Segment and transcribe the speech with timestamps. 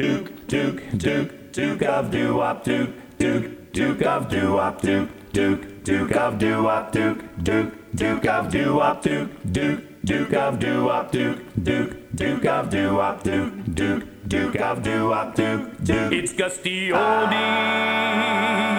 [0.00, 5.84] Duke, Duke, Duke, Duke of doo wop, Duke, Duke, Duke of doo wop, Duke, Duke,
[5.84, 10.84] Duke of doo wop, Duke, Duke, Duke of doo wop, Duke, Duke, Duke of doo
[10.84, 16.12] wop, Duke, Duke, Duke of doo wop, Duke, Duke, Duke of doo wop, Duke, Duke.
[16.14, 18.69] It's Gus D Oldie,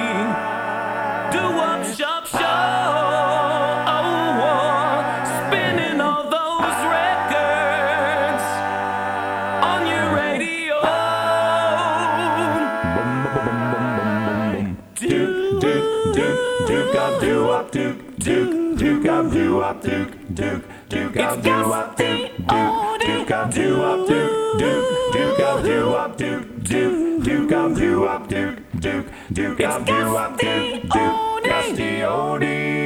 [16.91, 21.41] Duke, Duke of doo wop, Duke, Duke, Duke of doo wop, Duke, Duke, Duke of
[21.41, 26.63] doo wop, Duke, Duke, Duke of doo wop, Duke, Duke, Duke of doo wop, Duke,
[26.63, 31.83] Duke, Duke of doo wop, Duke, Duke, Duke of doo wop, Duke, Duke, Gus D
[32.01, 32.81] Oldie.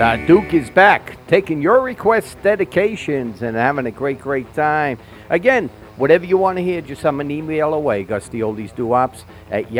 [0.00, 4.98] Uh, Duke is back, taking your requests, dedications, and having a great, great time.
[5.28, 9.72] Again, whatever you want to hear, just send an email away, GustyOldiesDuops at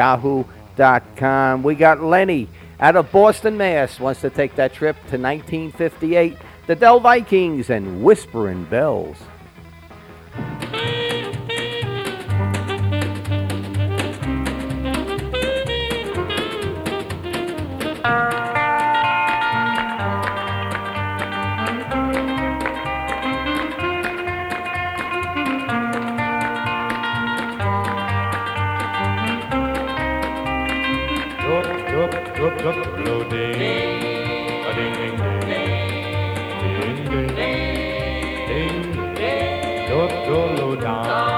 [0.76, 1.62] yahoo.com.
[1.62, 2.48] We got Lenny
[2.80, 4.00] out of Boston, Mass.
[4.00, 6.36] Wants to take that trip to 1958.
[6.66, 9.18] The Dell Vikings and Whispering Bells.
[36.84, 36.96] Ding.
[37.04, 37.26] Ding,
[38.48, 39.14] ding.
[39.14, 39.88] Ding.
[39.88, 41.33] Dup, do, lo, dum.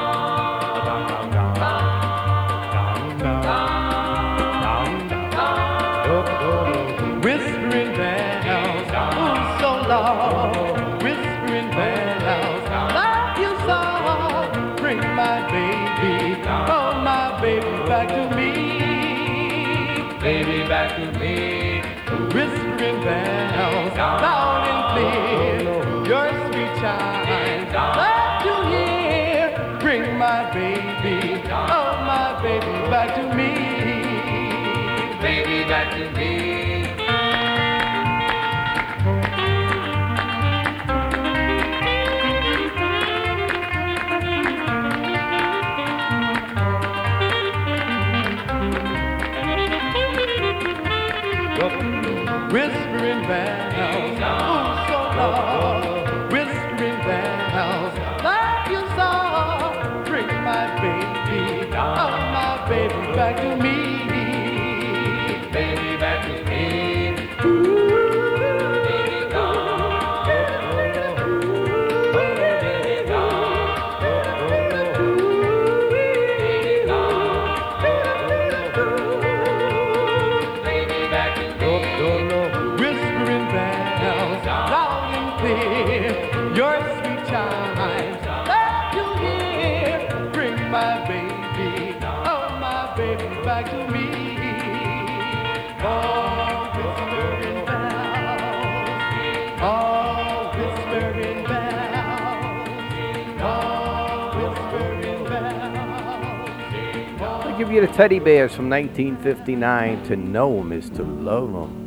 [107.57, 110.03] Give you the teddy bears from 1959.
[110.05, 111.86] To know 'em is to love 'em.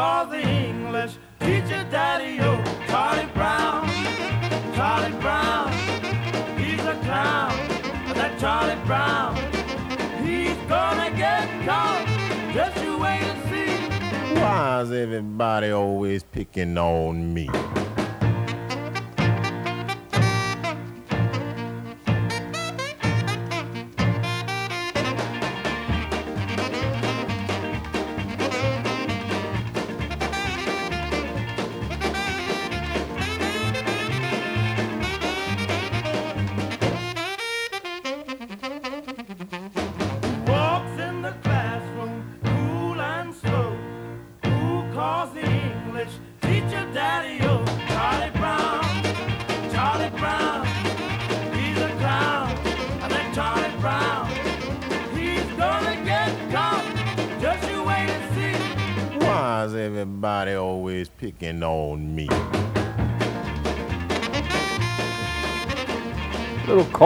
[0.00, 2.52] called the English teacher Daddy O.
[2.88, 3.86] Charlie Brown,
[4.74, 5.70] Charlie Brown,
[6.58, 7.52] he's a clown.
[8.16, 9.36] That Charlie Brown,
[10.24, 12.06] he's gonna get caught.
[12.54, 14.40] Just you wait and see.
[14.40, 17.50] Why is everybody always picking on me?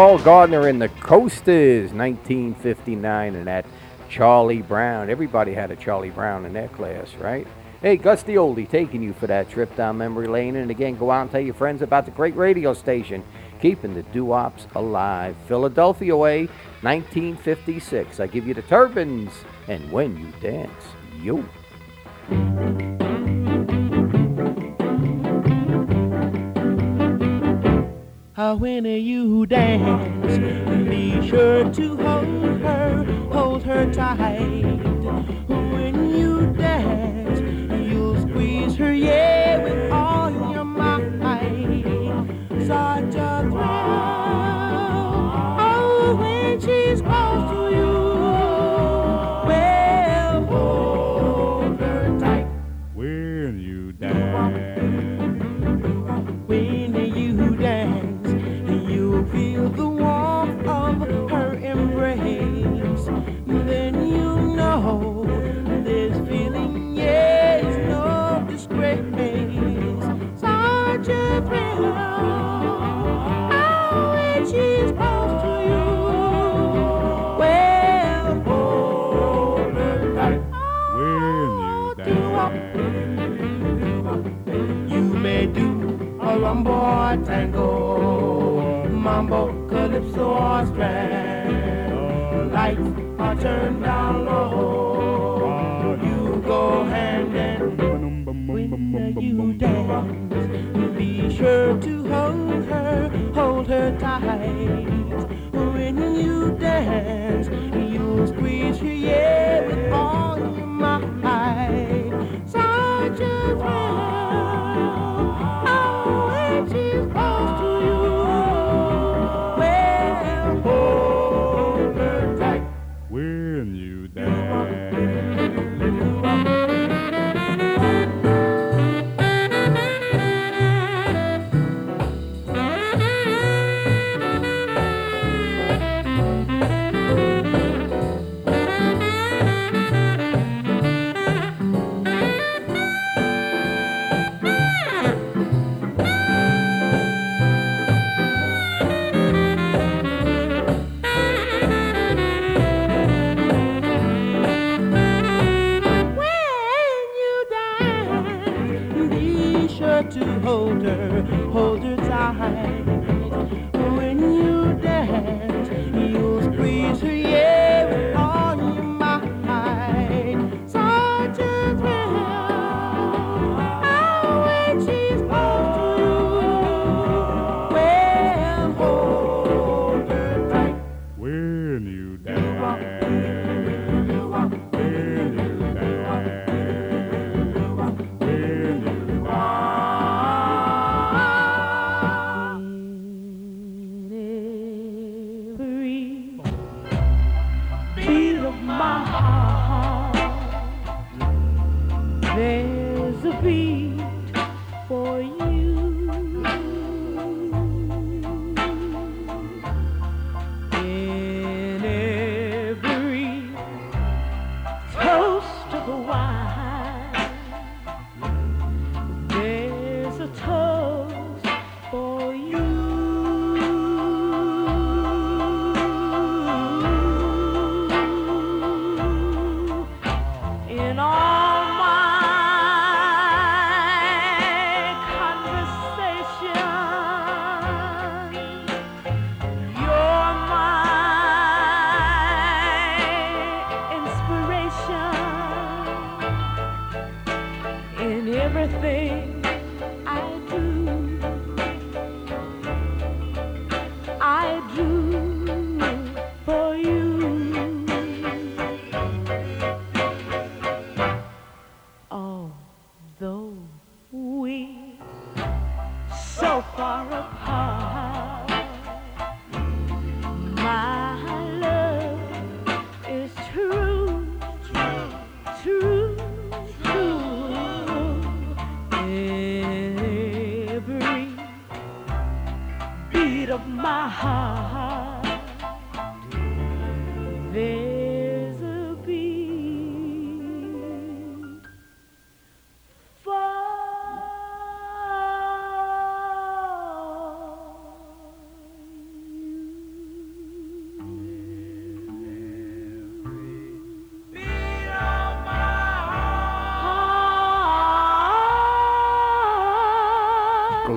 [0.05, 3.65] Paul Gardner and the Coasters, 1959, and that
[4.11, 5.09] Charlie Brown.
[5.09, 7.47] Everybody had a Charlie Brown in their class, right?
[7.81, 10.57] Hey, Gus D Oldie taking you for that trip down memory lane.
[10.57, 13.25] And again, go out and tell your friends about the great radio station
[13.63, 15.37] keeping the doo-wops alive.
[15.49, 16.49] Philadelphia Way,
[16.83, 18.21] 1956.
[18.21, 19.33] I give you the Turbans
[19.69, 20.85] and when you dance,
[21.19, 21.49] you.
[28.37, 30.39] When you dance,
[30.89, 35.34] be sure to hold her, hold her tight.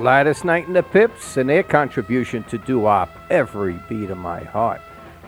[0.08, 4.42] Gladys Knight and the Pips and their contribution to doo wop, Every Beat of My
[4.42, 4.80] Heart.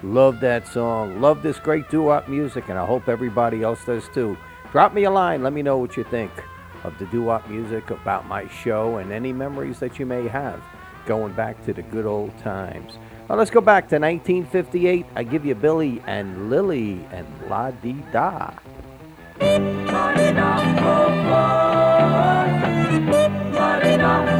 [0.03, 1.21] Love that song.
[1.21, 4.39] Love this great doo wop music, and I hope everybody else does too.
[4.73, 5.43] Drop me a line.
[5.43, 6.31] Let me know what you think
[6.83, 10.63] of the doo wop music, about my show, and any memories that you may have
[11.05, 12.95] going back to the good old times.
[13.29, 15.05] Now let's go back to 1958.
[15.15, 18.55] I give you Billy and Lillie and La Di Da.
[23.53, 24.40] La-di-da.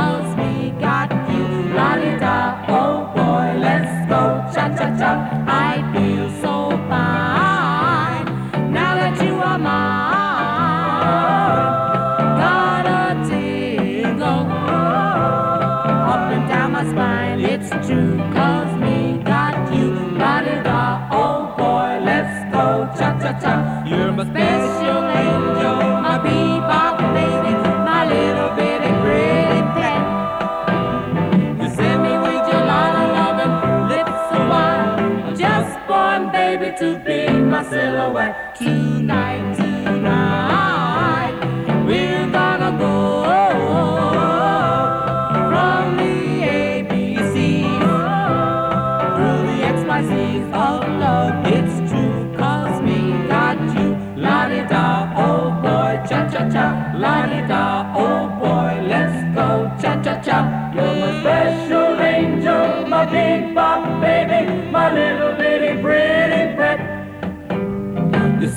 [38.09, 38.50] Bye.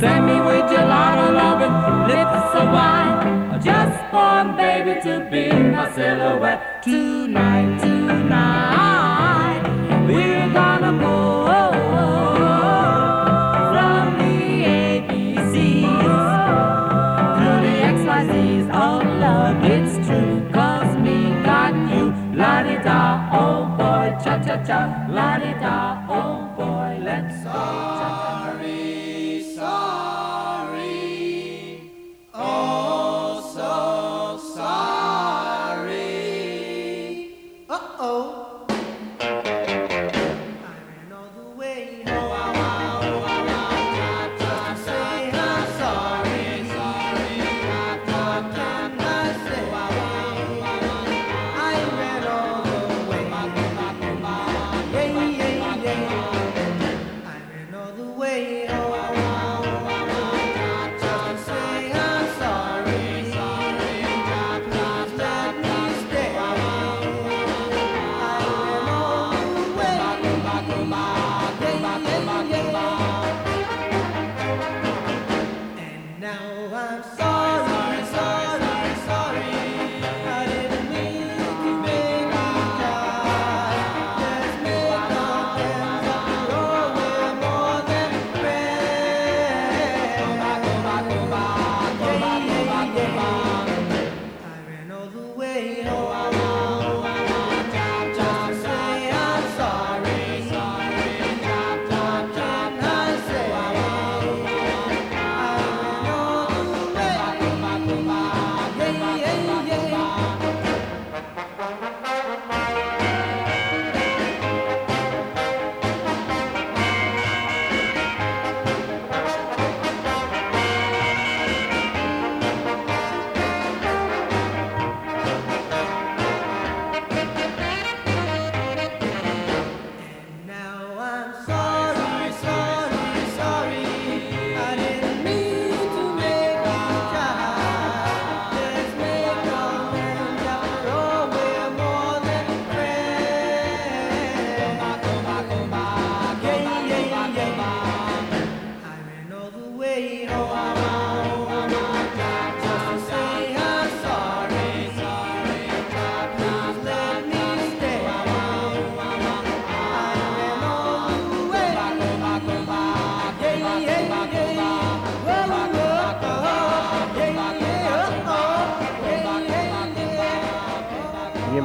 [0.04, 1.76] Send me with your lot of loving
[2.10, 3.58] lips so wide.
[3.64, 6.82] Just one baby to be my silhouette.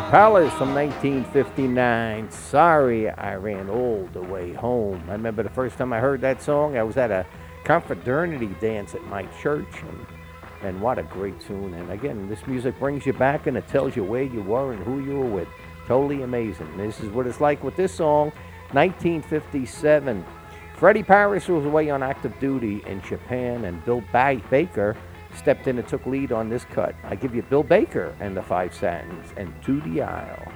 [0.09, 2.31] Palace from 1959.
[2.31, 5.03] Sorry, I ran all the way home.
[5.07, 7.27] I remember the first time I heard that song, I was at a
[7.63, 10.07] confraternity dance at my church, and,
[10.63, 11.75] and what a great tune.
[11.75, 14.83] And again, this music brings you back and it tells you where you were and
[14.83, 15.47] who you were with.
[15.85, 16.75] Totally amazing.
[16.75, 18.31] This is what it's like with this song,
[18.71, 20.25] 1957.
[20.75, 24.97] Freddie Parris was away on active duty in Japan, and Bill ba- Baker
[25.35, 26.95] stepped in and took lead on this cut.
[27.03, 30.51] I give you Bill Baker and the Five Satins and To the Aisle.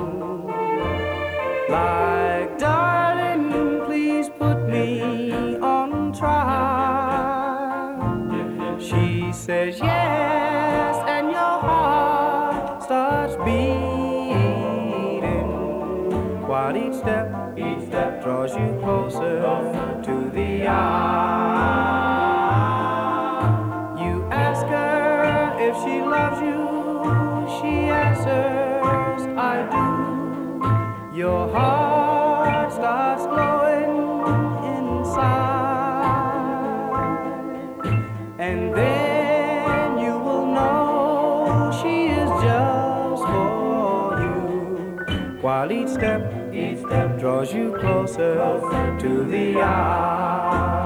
[47.40, 50.80] Draws you closer to the eye.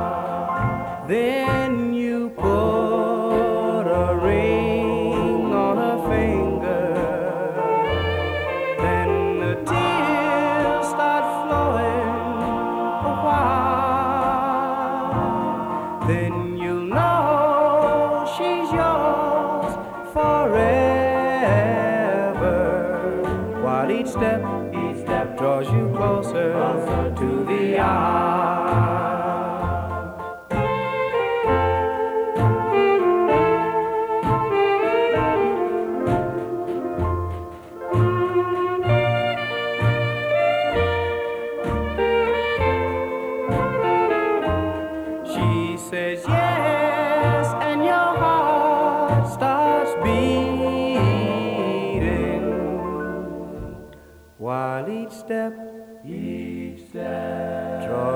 [1.08, 1.83] Then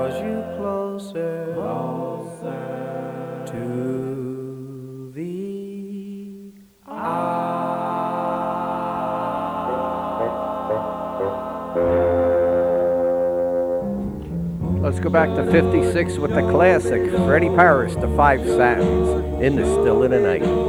[0.09, 5.29] draws you closer, closer to the
[14.81, 19.65] Let's go back to 56 with the classic Freddie Parris, the Five Satins, in the
[19.65, 20.68] Still of the Night.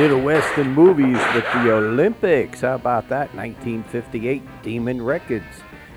[0.00, 2.62] Little Western movies with the Olympics.
[2.62, 3.34] How about that?
[3.34, 5.44] 1958 Demon Records.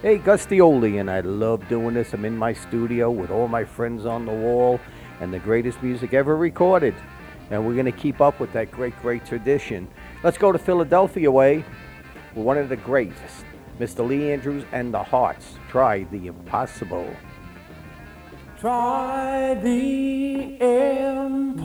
[0.02, 2.12] Hey, Gus D Oldie, and I love doing this.
[2.12, 4.82] I'm in my studio with all my friends on the wall
[5.22, 6.94] and the greatest music ever recorded.
[7.50, 9.88] And we're going to keep up with that great, great tradition.
[10.22, 11.64] Let's go to Philadelphia way
[12.36, 13.46] with one of the greatest,
[13.80, 14.06] Mr.
[14.06, 15.56] Lee Andrews and the Hearts.
[15.70, 17.10] Try the impossible.
[18.64, 21.60] Try the impossible.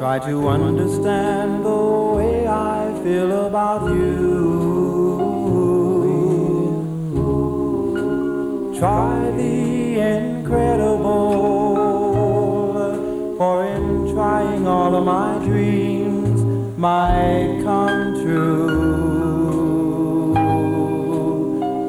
[0.00, 4.34] Try to understand the way I feel about you.
[8.80, 11.36] Try the incredible.
[13.38, 16.42] For in trying all of my dreams
[16.76, 18.74] might come true.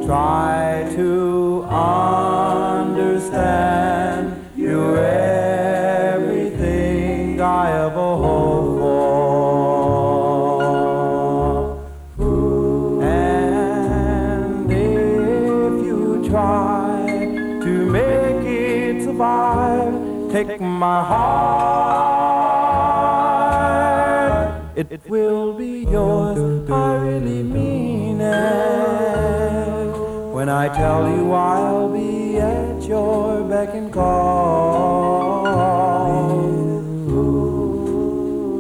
[0.06, 1.39] Try to
[2.86, 4.24] understand
[4.56, 4.98] you're
[6.14, 9.00] everything I ever hoped for.
[13.04, 17.06] And if you try
[17.66, 19.94] to make it survive,
[20.32, 21.50] take my heart.
[24.76, 29.09] It will be yours, I really mean it.
[30.40, 35.44] When I tell you I'll be at your beck and call.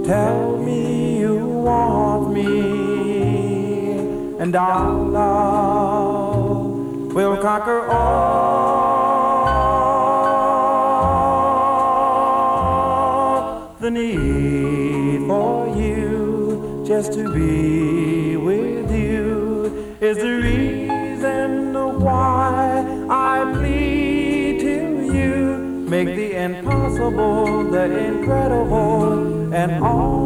[0.03, 3.91] Tell me you want me,
[4.39, 9.29] and our love will conquer all
[13.79, 18.78] the need for you just to be with
[27.09, 30.18] impossible the incredible, and all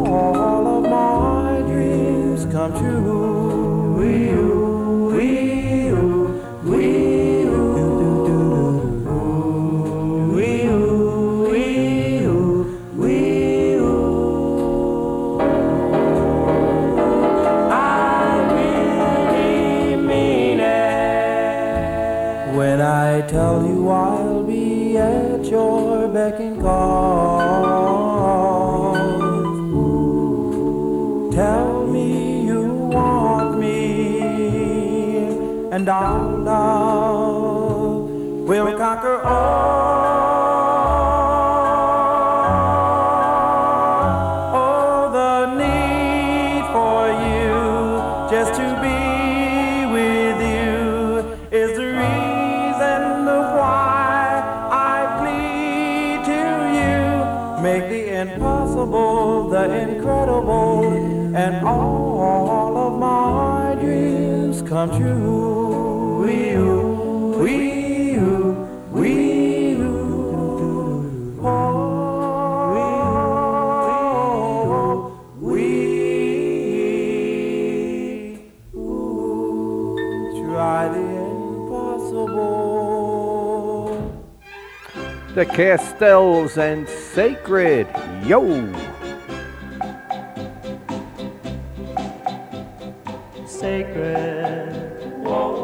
[35.84, 38.08] and our love
[38.48, 40.14] will conquer all.
[44.54, 47.52] Oh, the need for you
[48.30, 49.00] just to be
[49.92, 50.78] with you
[51.52, 53.26] is the reason
[53.58, 56.42] why I plead to
[56.78, 56.96] you.
[57.62, 65.33] Make the impossible the incredible and all of my dreams come true.
[85.44, 87.86] the Castells and Sacred.
[88.24, 88.40] Yo!
[93.46, 94.72] Sacred.
[95.22, 95.63] Whoa.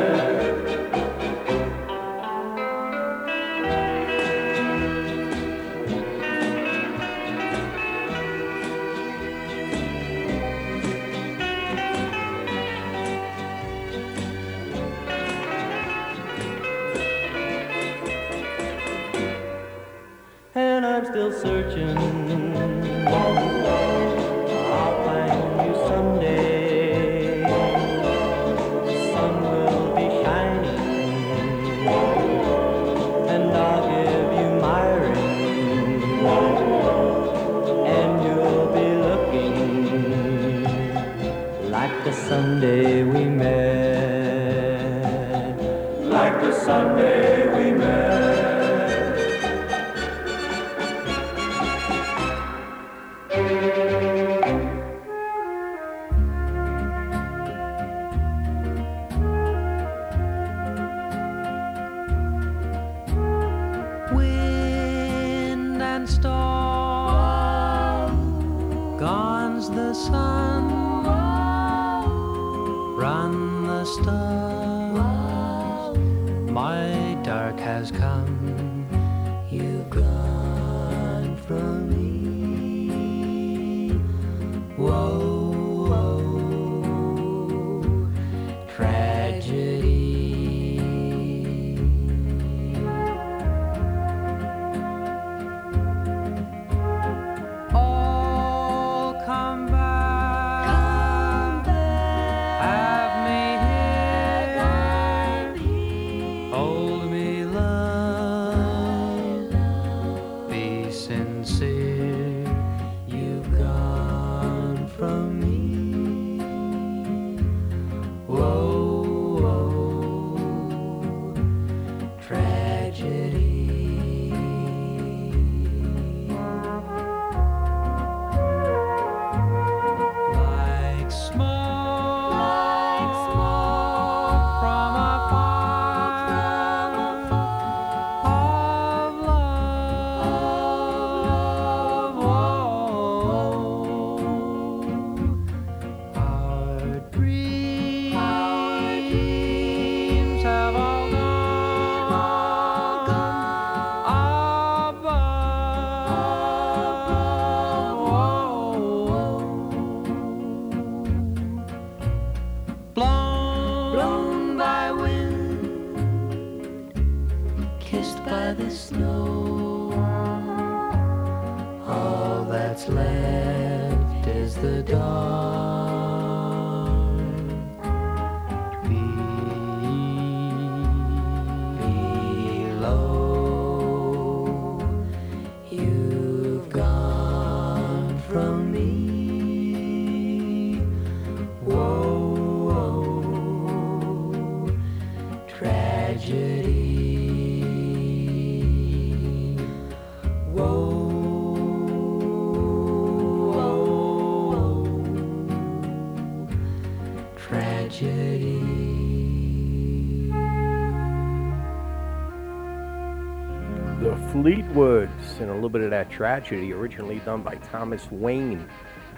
[216.01, 218.67] that tragedy, originally done by Thomas Wayne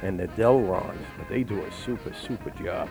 [0.02, 2.90] and the Delrons, but they do a super, super job.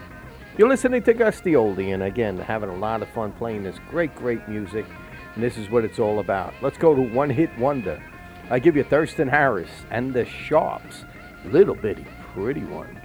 [0.56, 3.76] You're listening to Gus D Oldie, and again, having a lot of fun playing this
[3.90, 4.86] great, great music,
[5.34, 6.54] and this is what it's all about.
[6.62, 8.02] Let's go to One Hit Wonder.
[8.48, 11.04] I give you Thurston Harris and the Sharps,
[11.44, 12.98] Little Bitty Pretty One.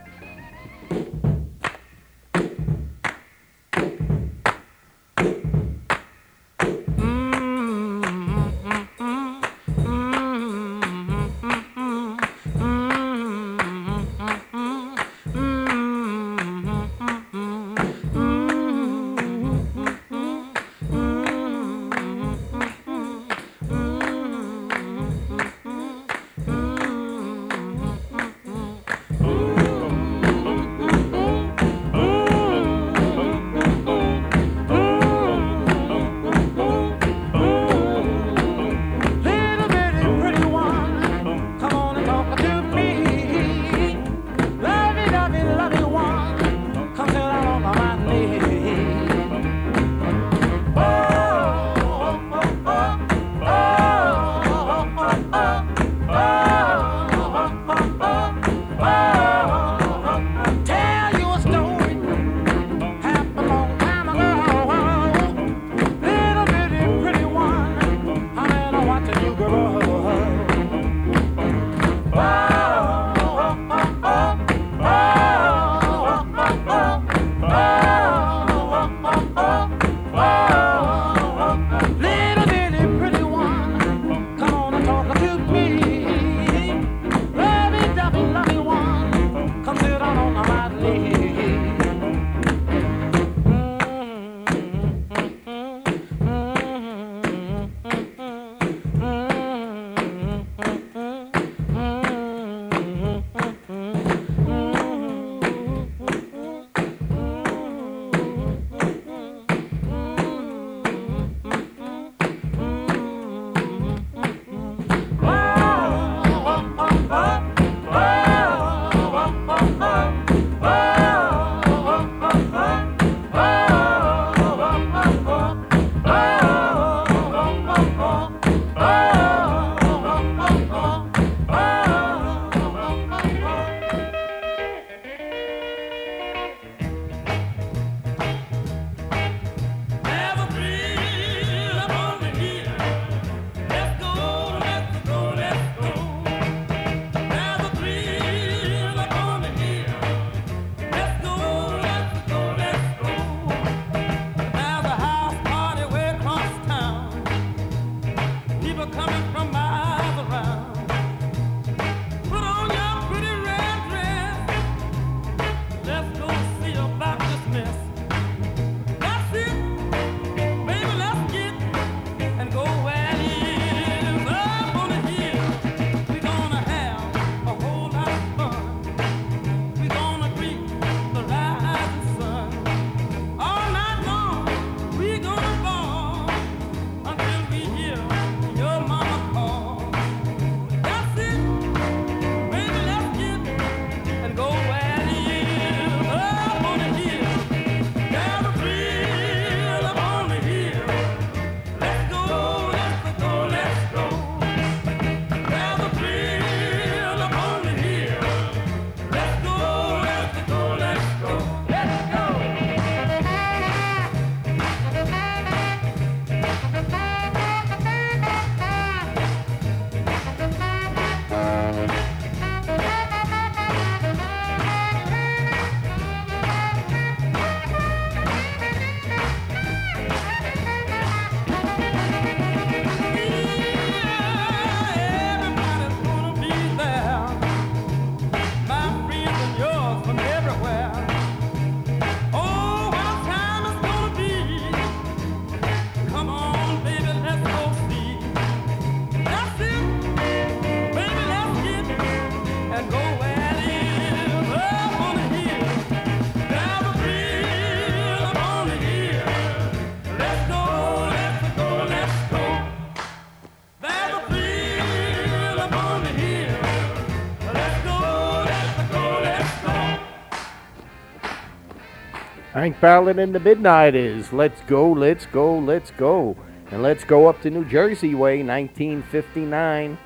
[272.67, 276.35] Hank Ballard and the Midnighters Let's Go, Let's Go, Let's Go.
[276.69, 279.97] And let's go up to New Jersey Way, 1959.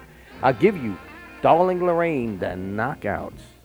[0.44, 0.96] I'll give you
[1.42, 3.61] Darling Lorraine, the Knockouts.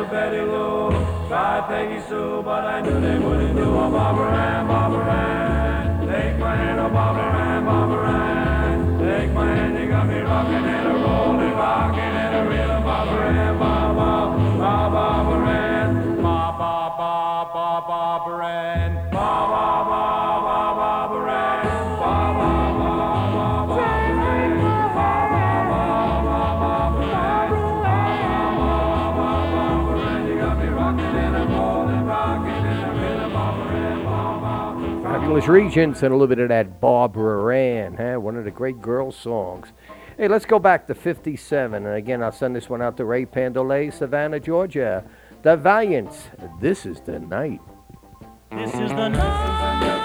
[0.00, 0.90] to Betty Lou,
[1.28, 6.08] try Peggy Sue, but I knew they wouldn't do a Barbara Ann, Barbara Ann.
[6.08, 8.98] Take my hand, oh Barbara Ann, Barbara Ann.
[8.98, 13.28] Take my hand, you got me rocking and a rolling, rocking and a real Barbara
[13.28, 14.19] Ann, Barbara
[35.40, 38.20] was Regents and a little bit of that Barbara Ann, huh?
[38.20, 39.68] one of the great girl songs.
[40.18, 41.86] Hey, let's go back to 57.
[41.86, 45.02] And again, I'll send this one out to Ray Pandolay, Savannah, Georgia.
[45.42, 46.28] The Valiants,
[46.60, 47.60] this is the night.
[48.50, 49.99] This is the night.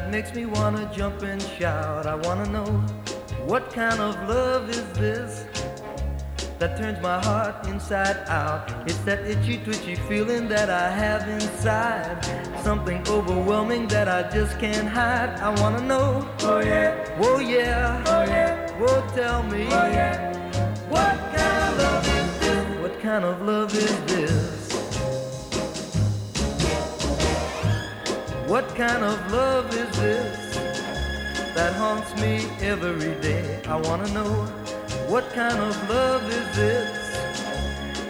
[0.00, 2.06] That makes me wanna jump and shout?
[2.06, 2.70] I wanna know
[3.44, 5.44] what kind of love is this
[6.58, 8.70] that turns my heart inside out.
[8.86, 12.24] It's that itchy, twitchy feeling that I have inside.
[12.62, 15.38] Something overwhelming that I just can't hide.
[15.40, 16.26] I wanna know.
[16.40, 17.18] Oh yeah.
[17.20, 18.02] Oh yeah.
[18.06, 18.70] Oh yeah.
[18.80, 19.66] Whoa, tell me.
[19.66, 20.32] Oh yeah.
[20.88, 22.80] What kind of love is this?
[22.82, 24.59] What kind of love is this?
[28.50, 30.56] What kind of love is this
[31.54, 33.62] that haunts me every day?
[33.68, 34.32] I wanna know
[35.06, 36.90] what kind of love is this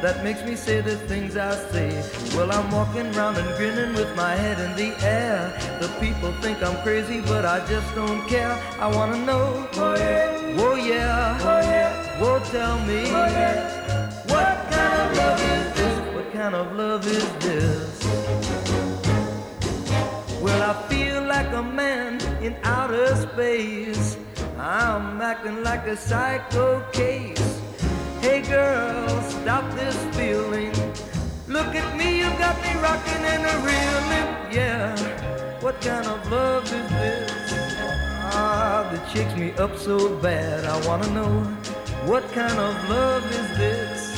[0.01, 1.91] that makes me say the things I say?
[2.35, 5.53] Well, I'm walking round and grinning with my head in the air.
[5.79, 8.53] The people think I'm crazy, but I just don't care.
[8.81, 9.69] I wanna know.
[9.75, 10.57] Oh yeah.
[10.57, 11.39] Oh yeah.
[11.43, 12.19] Oh yeah.
[12.19, 13.03] Whoa, tell me.
[13.11, 14.09] Oh yeah.
[14.33, 16.15] What kind of love is this?
[16.15, 18.70] What kind of love is this?
[20.51, 24.19] Well, I feel like a man in outer space.
[24.59, 27.61] I'm acting like a psycho case.
[28.21, 30.73] Hey girl, stop this feeling.
[31.47, 34.29] Look at me, you got me rocking and a reeling.
[34.51, 34.97] Yeah,
[35.61, 37.31] what kind of love is this?
[38.35, 40.65] Ah, that shakes me up so bad.
[40.65, 41.33] I wanna know
[42.11, 44.10] what kind of love is this?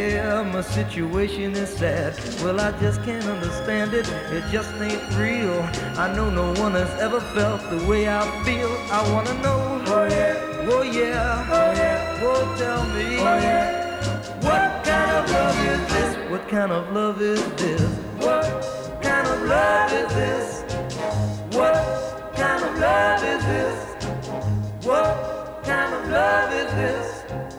[0.00, 2.14] Yeah, my situation is sad.
[2.42, 4.08] Well, I just can't understand it.
[4.32, 5.60] It just ain't real.
[6.02, 8.72] I know no one has ever felt the way I feel.
[8.90, 9.60] I wanna know.
[9.88, 10.70] Oh yeah.
[10.72, 11.56] Oh yeah.
[11.58, 12.22] Oh yeah.
[12.22, 13.18] Oh, tell me.
[13.18, 13.68] Oh yeah.
[14.40, 16.30] What kind of love is this?
[16.30, 17.82] What kind of love is this?
[18.24, 20.46] What kind of love is this?
[21.52, 21.76] What
[22.36, 23.78] kind of love is this?
[24.86, 27.49] What kind of love is this?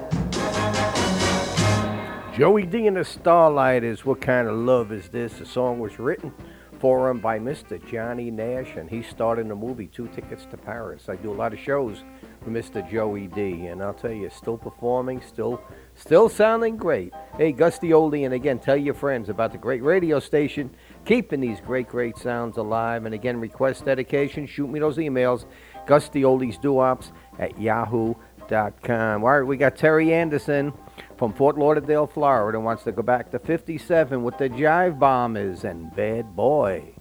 [2.34, 5.34] Joey Dee and the Starliters, What Kind of Love Is This?
[5.34, 6.34] The song was written
[6.80, 7.86] for him by Mr.
[7.86, 11.10] Johnny Nash, and he starred in the movie Two Tickets to Paris.
[11.10, 12.06] I do a lot of shows
[12.42, 12.90] for Mr.
[12.90, 15.62] Joey Dee, and I'll tell you, still performing, still
[15.94, 17.14] still sounding great.
[17.38, 20.74] Hey, Gus D Oldie, and again, tell your friends about the great radio station,
[21.04, 23.06] keeping these great, great sounds alive.
[23.06, 25.44] And again, request dedication, shoot me those emails,
[25.86, 29.24] Gus D Oldies Duops at yahoo.com.
[29.24, 30.72] All right, we got Terry Anderson
[31.22, 35.96] from Fort Lauderdale, Florida, wants to go back to 57 with the Jive Bombers and
[35.96, 36.96] Bad Boy.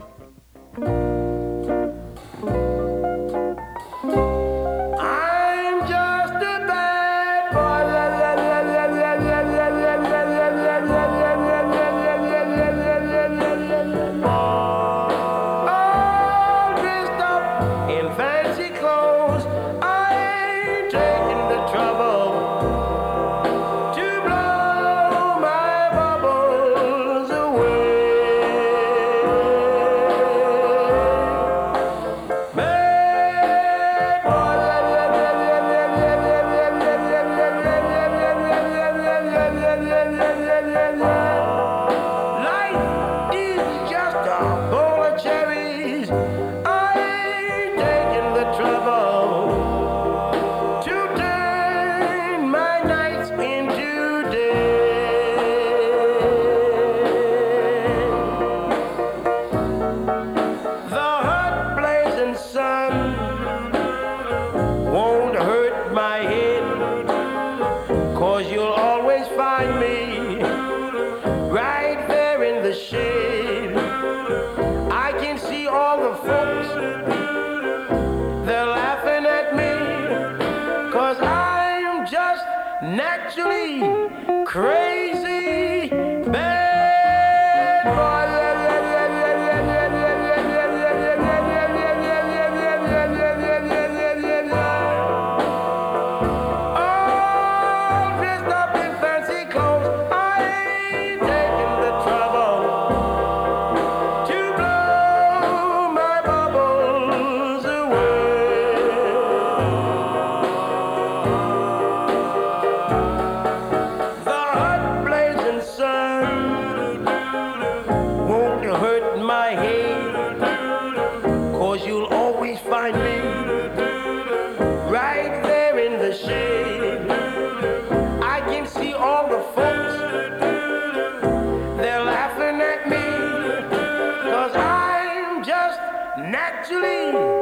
[136.20, 137.39] Naturally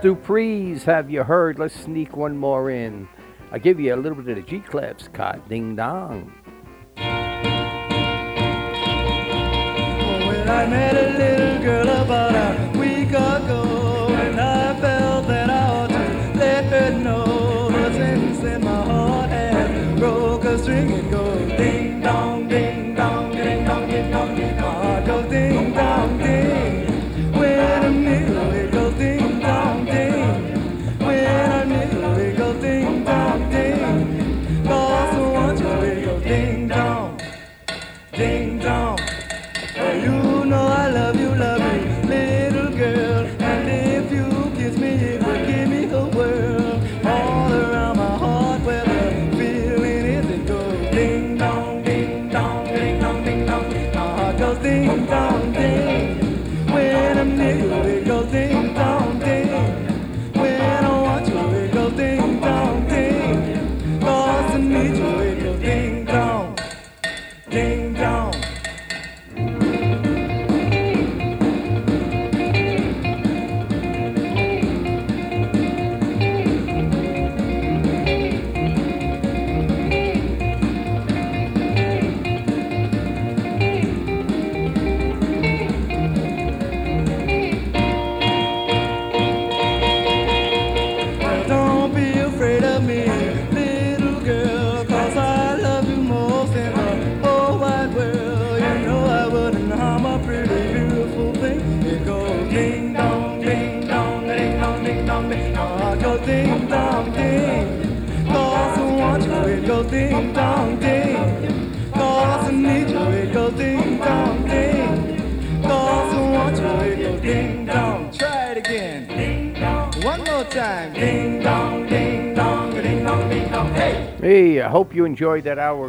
[0.00, 1.58] Duprees Have You Heard?
[1.58, 3.08] Let's sneak one more in.
[3.50, 6.32] I'll give you a little bit of the G-Clefs caught ding dong.
[10.16, 11.37] Well,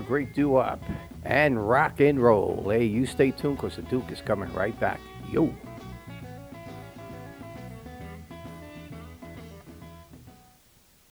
[0.10, 0.82] great doo wop
[1.24, 2.68] and rock and roll.
[2.68, 5.00] Hey, you stay tuned because the Duke is coming right back.
[5.32, 5.54] Yo.